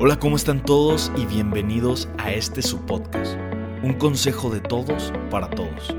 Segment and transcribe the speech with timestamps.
[0.00, 1.12] Hola, ¿cómo están todos?
[1.16, 3.36] Y bienvenidos a este su podcast,
[3.84, 5.94] un consejo de todos para todos.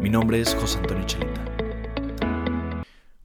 [0.00, 1.44] Mi nombre es José Antonio Chelita.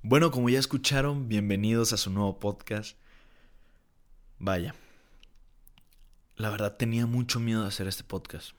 [0.02, 2.98] Bueno, como ya escucharon, bienvenidos a su nuevo podcast.
[4.40, 4.74] Vaya,
[6.36, 8.54] la verdad tenía mucho miedo de hacer este podcast.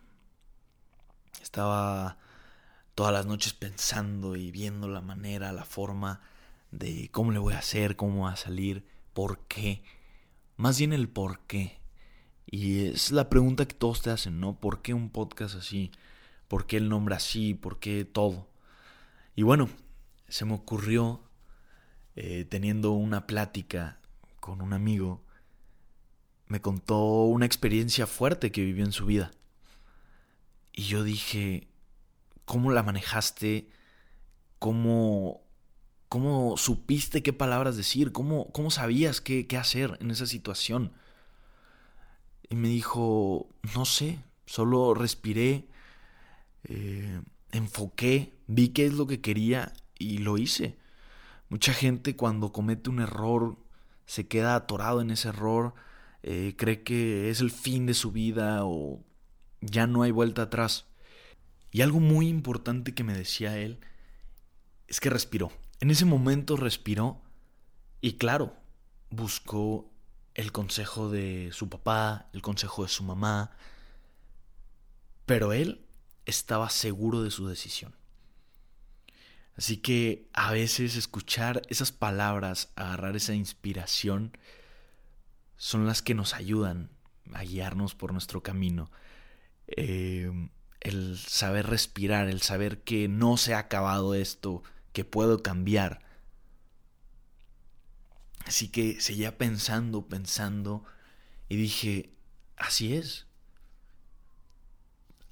[1.42, 2.18] Estaba
[2.94, 6.20] todas las noches pensando y viendo la manera, la forma
[6.70, 9.82] de cómo le voy a hacer, cómo va a salir, por qué
[10.62, 11.80] más bien el por qué.
[12.46, 14.60] Y es la pregunta que todos te hacen, ¿no?
[14.60, 15.90] ¿Por qué un podcast así?
[16.46, 17.54] ¿Por qué el nombre así?
[17.54, 18.46] ¿Por qué todo?
[19.34, 19.68] Y bueno,
[20.28, 21.20] se me ocurrió
[22.14, 23.98] eh, teniendo una plática
[24.38, 25.24] con un amigo,
[26.46, 29.32] me contó una experiencia fuerte que vivió en su vida.
[30.72, 31.66] Y yo dije,
[32.44, 33.68] ¿cómo la manejaste?
[34.60, 35.41] ¿Cómo,
[36.12, 38.12] ¿Cómo supiste qué palabras decir?
[38.12, 40.92] ¿Cómo, cómo sabías qué, qué hacer en esa situación?
[42.50, 45.68] Y me dijo, no sé, solo respiré,
[46.64, 50.76] eh, enfoqué, vi qué es lo que quería y lo hice.
[51.48, 53.56] Mucha gente cuando comete un error
[54.04, 55.72] se queda atorado en ese error,
[56.22, 59.02] eh, cree que es el fin de su vida o
[59.62, 60.84] ya no hay vuelta atrás.
[61.70, 63.80] Y algo muy importante que me decía él
[64.88, 65.50] es que respiró.
[65.82, 67.20] En ese momento respiró
[68.00, 68.54] y claro,
[69.10, 69.90] buscó
[70.34, 73.50] el consejo de su papá, el consejo de su mamá,
[75.26, 75.84] pero él
[76.24, 77.96] estaba seguro de su decisión.
[79.56, 84.38] Así que a veces escuchar esas palabras, agarrar esa inspiración,
[85.56, 86.90] son las que nos ayudan
[87.34, 88.88] a guiarnos por nuestro camino.
[89.66, 90.30] Eh,
[90.78, 96.02] el saber respirar, el saber que no se ha acabado esto, que puedo cambiar.
[98.46, 100.84] Así que seguía pensando, pensando
[101.48, 102.10] y dije,
[102.56, 103.26] así es.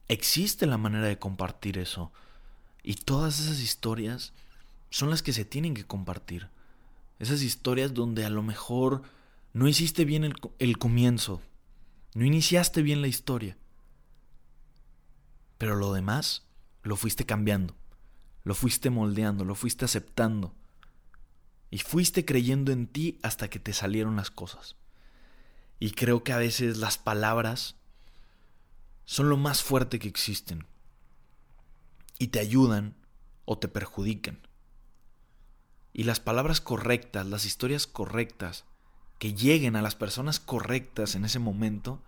[0.08, 2.12] Existe la manera de compartir eso.
[2.82, 4.32] Y todas esas historias
[4.90, 6.48] son las que se tienen que compartir.
[7.18, 9.02] Esas historias donde a lo mejor
[9.52, 11.42] no hiciste bien el, el comienzo,
[12.14, 13.56] no iniciaste bien la historia,
[15.58, 16.46] pero lo demás
[16.82, 17.76] lo fuiste cambiando.
[18.44, 20.54] Lo fuiste moldeando, lo fuiste aceptando.
[21.70, 24.76] Y fuiste creyendo en ti hasta que te salieron las cosas.
[25.78, 27.76] Y creo que a veces las palabras
[29.04, 30.66] son lo más fuerte que existen.
[32.18, 32.94] Y te ayudan
[33.44, 34.40] o te perjudican.
[35.92, 38.64] Y las palabras correctas, las historias correctas,
[39.18, 42.00] que lleguen a las personas correctas en ese momento,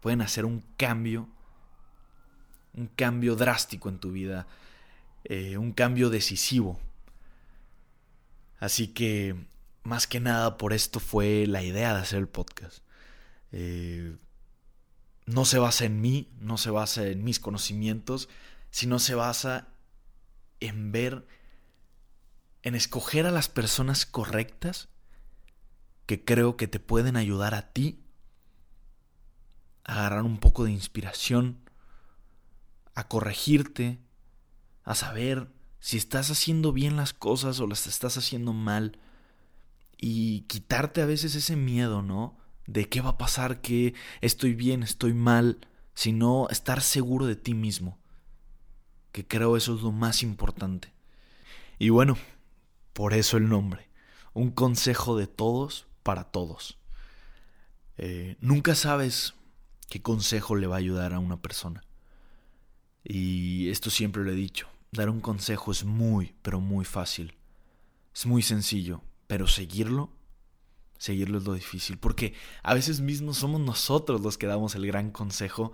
[0.00, 1.28] pueden hacer un cambio,
[2.74, 4.46] un cambio drástico en tu vida,
[5.24, 6.80] eh, un cambio decisivo.
[8.58, 9.34] Así que,
[9.82, 12.82] más que nada, por esto fue la idea de hacer el podcast.
[13.52, 14.16] Eh,
[15.26, 18.28] no se basa en mí, no se basa en mis conocimientos,
[18.70, 19.68] sino se basa
[20.60, 21.26] en ver,
[22.62, 24.88] en escoger a las personas correctas
[26.06, 28.02] que creo que te pueden ayudar a ti
[29.84, 31.58] a agarrar un poco de inspiración,
[32.94, 34.00] a corregirte,
[34.90, 38.98] a saber si estás haciendo bien las cosas o las estás haciendo mal
[39.96, 42.36] y quitarte a veces ese miedo, ¿no?
[42.66, 47.54] De qué va a pasar, que estoy bien, estoy mal, sino estar seguro de ti
[47.54, 47.98] mismo,
[49.12, 50.92] que creo eso es lo más importante.
[51.78, 52.16] Y bueno,
[52.92, 53.88] por eso el nombre,
[54.34, 56.78] un consejo de todos para todos.
[57.96, 59.34] Eh, nunca sabes
[59.88, 61.84] qué consejo le va a ayudar a una persona.
[63.04, 67.36] Y esto siempre lo he dicho, dar un consejo es muy, pero muy fácil.
[68.14, 70.12] Es muy sencillo, pero seguirlo,
[70.98, 75.10] seguirlo es lo difícil, porque a veces mismos somos nosotros los que damos el gran
[75.10, 75.72] consejo,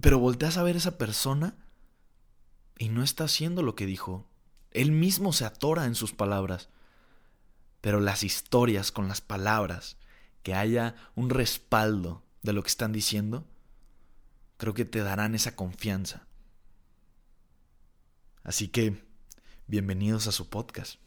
[0.00, 1.56] pero volteas a ver a esa persona
[2.78, 4.26] y no está haciendo lo que dijo.
[4.70, 6.68] Él mismo se atora en sus palabras.
[7.80, 9.98] Pero las historias con las palabras,
[10.42, 13.46] que haya un respaldo de lo que están diciendo,
[14.56, 16.26] creo que te darán esa confianza.
[18.44, 19.02] Así que,
[19.66, 21.00] bienvenidos a su podcast.